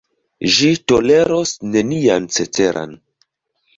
Ĝi 0.53 0.69
toleros 0.91 1.53
nenian 1.75 2.27
ceteran. 2.39 2.97